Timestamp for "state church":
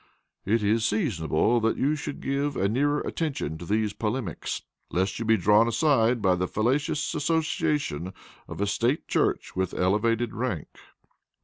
8.65-9.55